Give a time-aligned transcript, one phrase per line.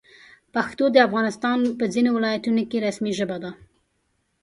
[0.53, 3.51] پښتو د افغانستان په ځینو ولایتونو کې رسمي ژبه ده.